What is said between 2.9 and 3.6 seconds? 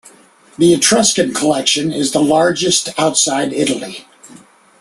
outside